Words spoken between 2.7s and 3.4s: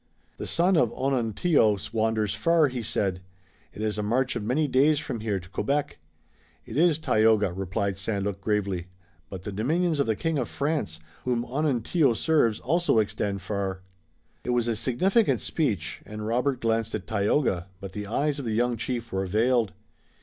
said.